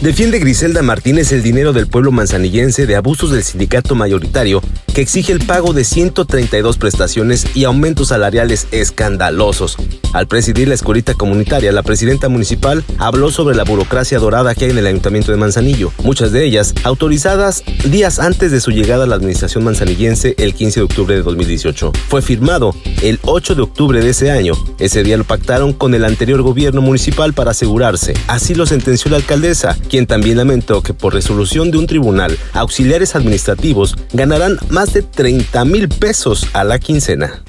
[0.00, 4.62] Defiende Griselda Martínez el dinero del pueblo manzanillense de abusos del sindicato mayoritario
[4.94, 9.76] que exige el pago de 132 prestaciones y aumentos salariales escandalosos.
[10.12, 14.70] Al presidir la escuelita comunitaria, la presidenta municipal habló sobre la burocracia dorada que hay
[14.72, 19.06] en el ayuntamiento de Manzanillo, muchas de ellas autorizadas días antes de su llegada a
[19.06, 21.92] la administración manzanillense el 15 de octubre de 2018.
[22.08, 24.54] Fue firmado el 8 de octubre de ese año.
[24.78, 28.14] Ese día lo pactaron con el anterior gobierno municipal para asegurarse.
[28.26, 33.16] Así lo sentenció la alcaldesa, quien también lamentó que por resolución de un tribunal, auxiliares
[33.16, 37.42] administrativos ganarán más de 30 mil pesos a la quincena.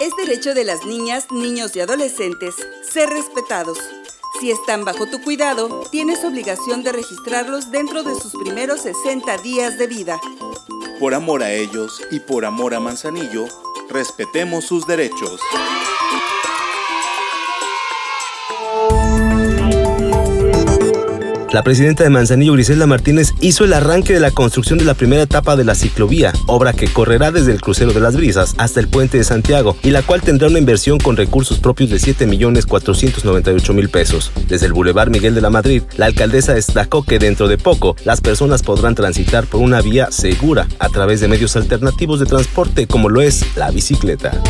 [0.00, 2.54] Es derecho de las niñas, niños y adolescentes
[2.88, 3.78] ser respetados.
[4.40, 9.76] Si están bajo tu cuidado, tienes obligación de registrarlos dentro de sus primeros 60 días
[9.78, 10.20] de vida.
[10.98, 13.46] Por amor a ellos y por amor a Manzanillo,
[13.90, 15.40] respetemos sus derechos.
[21.52, 25.20] La presidenta de Manzanillo, Griselda Martínez, hizo el arranque de la construcción de la primera
[25.20, 28.88] etapa de la ciclovía, obra que correrá desde el crucero de las Brisas hasta el
[28.88, 34.32] puente de Santiago y la cual tendrá una inversión con recursos propios de 7.498.000 pesos.
[34.48, 38.22] Desde el Boulevard Miguel de la Madrid, la alcaldesa destacó que dentro de poco las
[38.22, 43.10] personas podrán transitar por una vía segura a través de medios alternativos de transporte como
[43.10, 44.40] lo es la bicicleta.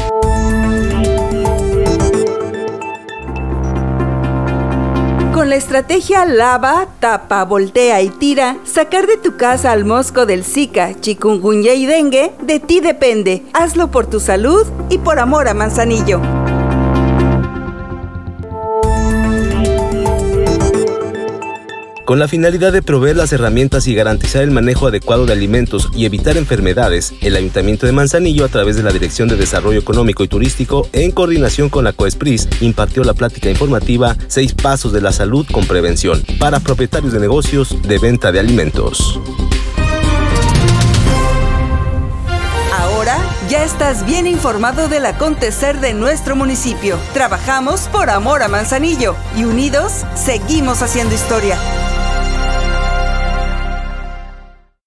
[5.43, 10.45] Con la estrategia lava, tapa, voltea y tira, sacar de tu casa al mosco del
[10.45, 13.43] Zika, chikungunya y dengue, de ti depende.
[13.53, 16.42] Hazlo por tu salud y por amor a Manzanillo.
[22.05, 26.05] Con la finalidad de proveer las herramientas y garantizar el manejo adecuado de alimentos y
[26.05, 30.29] evitar enfermedades, el Ayuntamiento de Manzanillo, a través de la Dirección de Desarrollo Económico y
[30.29, 35.47] Turístico, en coordinación con la COESPRIS, impartió la plática informativa Seis Pasos de la Salud
[35.53, 39.21] con Prevención para propietarios de negocios de venta de alimentos.
[42.77, 43.17] Ahora
[43.49, 46.99] ya estás bien informado del acontecer de nuestro municipio.
[47.15, 51.59] Trabajamos por amor a Manzanillo y unidos seguimos haciendo historia.